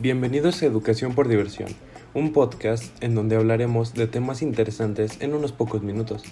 [0.00, 1.70] Bienvenidos a Educación por Diversión,
[2.14, 6.22] un podcast en donde hablaremos de temas interesantes en unos pocos minutos.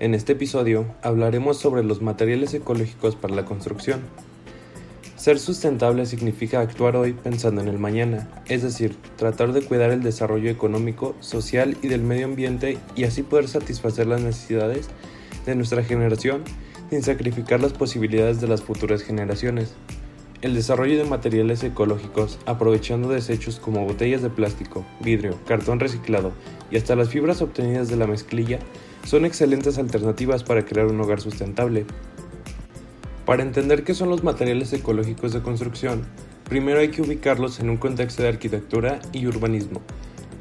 [0.00, 4.00] En este episodio hablaremos sobre los materiales ecológicos para la construcción.
[5.14, 10.02] Ser sustentable significa actuar hoy pensando en el mañana, es decir, tratar de cuidar el
[10.02, 14.88] desarrollo económico, social y del medio ambiente y así poder satisfacer las necesidades
[15.46, 16.42] de nuestra generación
[16.90, 19.74] sin sacrificar las posibilidades de las futuras generaciones.
[20.42, 26.32] El desarrollo de materiales ecológicos, aprovechando desechos como botellas de plástico, vidrio, cartón reciclado
[26.70, 28.58] y hasta las fibras obtenidas de la mezclilla,
[29.04, 31.86] son excelentes alternativas para crear un hogar sustentable.
[33.24, 36.04] Para entender qué son los materiales ecológicos de construcción,
[36.48, 39.80] primero hay que ubicarlos en un contexto de arquitectura y urbanismo.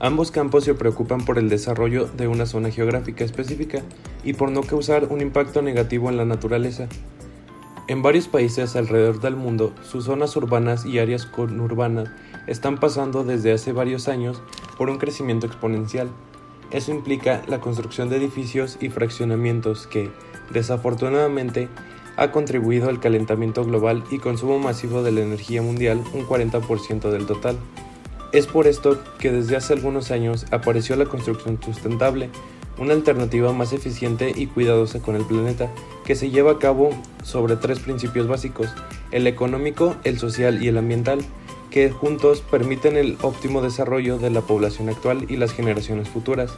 [0.01, 3.81] Ambos campos se preocupan por el desarrollo de una zona geográfica específica
[4.25, 6.89] y por no causar un impacto negativo en la naturaleza.
[7.87, 12.09] En varios países alrededor del mundo, sus zonas urbanas y áreas conurbanas
[12.47, 14.41] están pasando desde hace varios años
[14.75, 16.09] por un crecimiento exponencial.
[16.71, 20.09] Eso implica la construcción de edificios y fraccionamientos que,
[20.49, 21.69] desafortunadamente,
[22.17, 27.27] ha contribuido al calentamiento global y consumo masivo de la energía mundial un 40% del
[27.27, 27.59] total.
[28.31, 32.31] Es por esto que desde hace algunos años apareció la construcción sustentable,
[32.77, 35.71] una alternativa más eficiente y cuidadosa con el planeta,
[36.05, 36.89] que se lleva a cabo
[37.23, 38.69] sobre tres principios básicos,
[39.11, 41.19] el económico, el social y el ambiental,
[41.71, 46.53] que juntos permiten el óptimo desarrollo de la población actual y las generaciones futuras.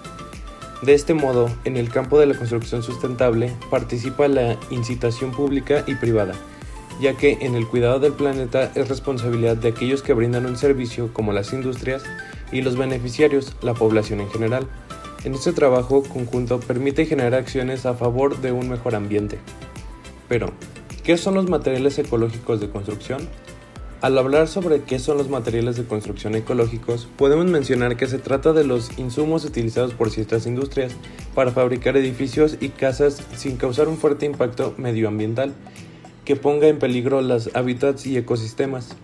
[0.84, 5.96] De este modo, en el campo de la construcción sustentable participa la incitación pública y
[5.96, 6.36] privada,
[7.02, 11.12] ya que en el cuidado del planeta es responsabilidad de aquellos que brindan un servicio
[11.14, 12.04] como las industrias
[12.52, 14.68] y los beneficiarios, la población en general.
[15.28, 19.40] En este trabajo conjunto permite generar acciones a favor de un mejor ambiente.
[20.30, 20.54] Pero,
[21.04, 23.28] ¿qué son los materiales ecológicos de construcción?
[24.00, 28.54] Al hablar sobre qué son los materiales de construcción ecológicos, podemos mencionar que se trata
[28.54, 30.94] de los insumos utilizados por ciertas industrias
[31.36, 35.54] para fabricar edificios y casas sin causar un fuerte impacto medioambiental
[36.24, 38.96] que ponga en peligro los hábitats y ecosistemas.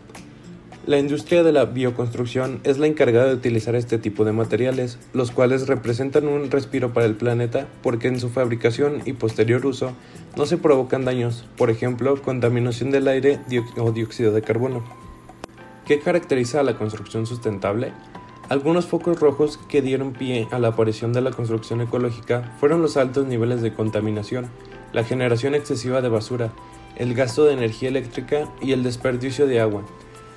[0.86, 5.32] La industria de la bioconstrucción es la encargada de utilizar este tipo de materiales, los
[5.32, 9.94] cuales representan un respiro para el planeta porque en su fabricación y posterior uso
[10.36, 13.40] no se provocan daños, por ejemplo, contaminación del aire
[13.78, 14.84] o dióxido de carbono.
[15.86, 17.94] ¿Qué caracteriza a la construcción sustentable?
[18.50, 22.98] Algunos focos rojos que dieron pie a la aparición de la construcción ecológica fueron los
[22.98, 24.48] altos niveles de contaminación,
[24.92, 26.52] la generación excesiva de basura,
[26.98, 29.84] el gasto de energía eléctrica y el desperdicio de agua,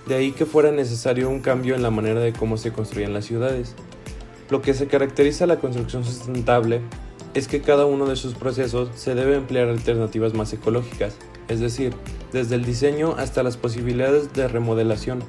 [0.06, 3.24] de ahí que fuera necesario un cambio en la manera de cómo se construían las
[3.24, 3.74] ciudades.
[4.50, 6.80] Lo que se caracteriza a la construcción sustentable
[7.34, 11.16] es que cada uno de sus procesos se debe emplear alternativas más ecológicas,
[11.48, 11.92] es decir,
[12.32, 15.22] desde el diseño hasta las posibilidades de remodelación,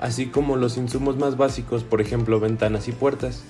[0.00, 3.44] así como los insumos más básicos, por ejemplo ventanas y puertas.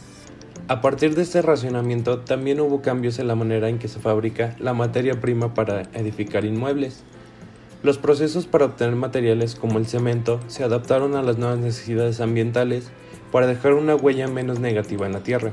[0.69, 4.56] A partir de este racionamiento también hubo cambios en la manera en que se fabrica
[4.59, 7.03] la materia prima para edificar inmuebles.
[7.84, 12.87] Los procesos para obtener materiales como el cemento se adaptaron a las nuevas necesidades ambientales
[13.31, 15.53] para dejar una huella menos negativa en la tierra.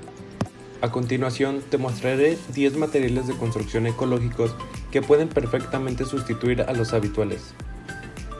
[0.80, 4.56] A continuación te mostraré 10 materiales de construcción ecológicos
[4.92, 7.54] que pueden perfectamente sustituir a los habituales.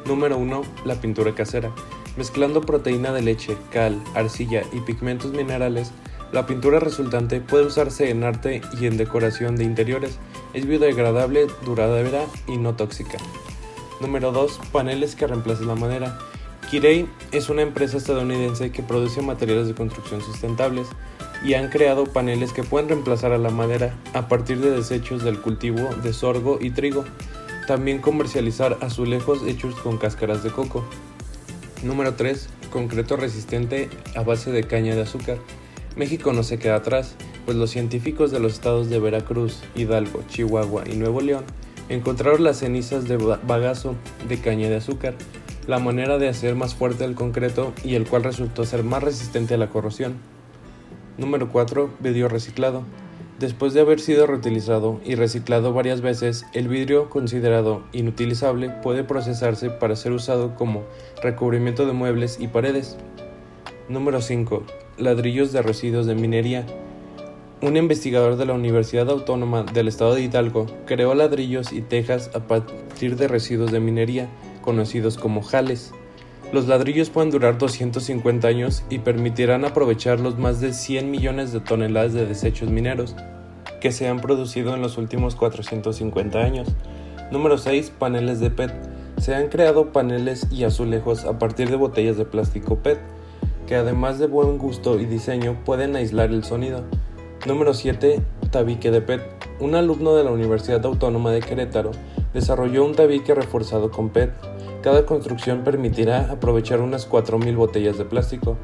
[0.06, 0.62] Número 1.
[0.86, 1.70] La pintura casera.
[2.16, 5.92] Mezclando proteína de leche, cal, arcilla y pigmentos minerales,
[6.32, 10.18] la pintura resultante puede usarse en arte y en decoración de interiores.
[10.54, 13.18] Es biodegradable, duradera y no tóxica.
[14.02, 14.60] Número 2.
[14.72, 16.18] Paneles que reemplacen la madera.
[16.70, 20.88] Kirei es una empresa estadounidense que produce materiales de construcción sustentables
[21.44, 25.40] y han creado paneles que pueden reemplazar a la madera a partir de desechos del
[25.40, 27.06] cultivo de sorgo y trigo.
[27.68, 30.84] También comercializar azulejos hechos con cáscaras de coco.
[31.84, 32.50] Número 3.
[32.72, 35.38] Concreto resistente a base de caña de azúcar.
[35.96, 40.86] México no se queda atrás, pues los científicos de los estados de Veracruz, Hidalgo, Chihuahua
[40.90, 41.44] y Nuevo León
[41.92, 43.96] encontraron las cenizas de bagazo
[44.30, 45.16] de caña de azúcar,
[45.68, 49.56] la manera de hacer más fuerte el concreto y el cual resultó ser más resistente
[49.56, 50.16] a la corrosión.
[51.18, 51.90] Número 4.
[52.00, 52.84] Vidrio reciclado.
[53.40, 59.70] Después de haber sido reutilizado y reciclado varias veces, el vidrio considerado inutilizable puede procesarse
[59.70, 60.84] para ser usado como
[61.22, 62.98] recubrimiento de muebles y paredes.
[63.90, 64.64] Número 5.
[64.98, 66.66] Ladrillos de residuos de minería.
[67.64, 72.40] Un investigador de la Universidad Autónoma del Estado de Hidalgo creó ladrillos y tejas a
[72.40, 74.28] partir de residuos de minería,
[74.62, 75.94] conocidos como jales.
[76.52, 81.60] Los ladrillos pueden durar 250 años y permitirán aprovechar los más de 100 millones de
[81.60, 83.16] toneladas de desechos mineros
[83.80, 86.68] que se han producido en los últimos 450 años.
[87.32, 87.92] Número 6.
[87.92, 88.72] Paneles de PET.
[89.20, 92.98] Se han creado paneles y azulejos a partir de botellas de plástico PET
[93.68, 96.84] que además de buen gusto y diseño pueden aislar el sonido.
[97.48, 98.22] Número 7.
[98.52, 99.20] Tabique de PET.
[99.60, 101.90] Un alumno de la Universidad Autónoma de Querétaro
[102.36, 104.32] desarrolló un tabique reforzado con PET.
[104.84, 108.58] Cada construcción permitirá aprovechar unas 4.000 botellas de plástico.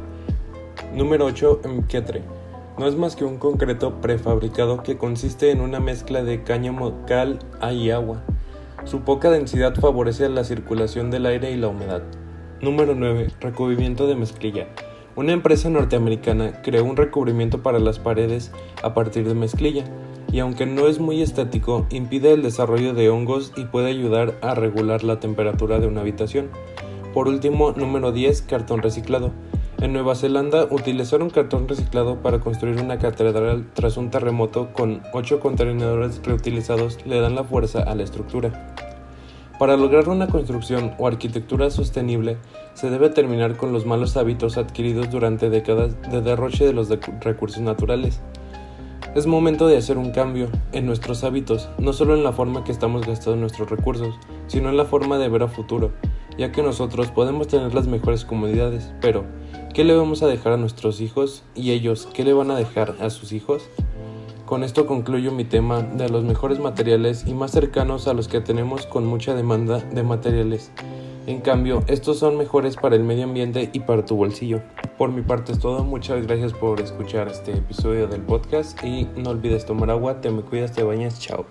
[0.94, 1.62] Número 8.
[1.68, 2.22] Mquetre.
[2.78, 7.40] No es más que un concreto prefabricado que consiste en una mezcla de cáñamo, cal
[7.74, 8.22] y agua.
[8.84, 12.04] Su poca densidad favorece la circulación del aire y la humedad.
[12.62, 13.30] Número 9.
[13.42, 14.68] Recubrimiento de mezclilla.
[15.18, 18.52] Una empresa norteamericana creó un recubrimiento para las paredes
[18.84, 19.84] a partir de mezclilla,
[20.32, 24.54] y aunque no es muy estático, impide el desarrollo de hongos y puede ayudar a
[24.54, 26.52] regular la temperatura de una habitación.
[27.16, 28.44] Por último, número 10.
[28.44, 29.32] Cartón reciclado.
[29.82, 35.40] En Nueva Zelanda utilizaron cartón reciclado para construir una catedral tras un terremoto con 8
[35.40, 38.76] contenedores reutilizados le dan la fuerza a la estructura.
[39.58, 42.38] Para lograr una construcción o arquitectura sostenible,
[42.78, 46.90] se debe terminar con los malos hábitos adquiridos durante décadas de derroche de los
[47.22, 48.22] recursos naturales.
[49.16, 52.72] Es momento de hacer un cambio en nuestros hábitos, no solo en la forma que
[52.72, 54.14] estamos gastando nuestros recursos,
[54.46, 55.92] sino en la forma de ver a futuro,
[56.38, 59.26] ya que nosotros podemos tener las mejores comodidades, pero
[59.74, 62.94] ¿qué le vamos a dejar a nuestros hijos y ellos qué le van a dejar
[63.02, 63.68] a sus hijos?
[64.46, 68.40] Con esto concluyo mi tema de los mejores materiales y más cercanos a los que
[68.40, 70.72] tenemos con mucha demanda de materiales.
[71.28, 74.62] En cambio, estos son mejores para el medio ambiente y para tu bolsillo.
[74.98, 79.32] Por mi parte es todo, muchas gracias por escuchar este episodio del podcast y no
[79.32, 81.46] olvides tomar agua, te me cuidas, te bañas, chao.